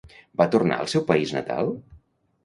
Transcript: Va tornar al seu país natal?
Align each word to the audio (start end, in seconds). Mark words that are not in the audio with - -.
Va 0.41 0.45
tornar 0.53 0.77
al 0.83 0.89
seu 0.93 1.03
país 1.11 1.33
natal? 1.35 1.69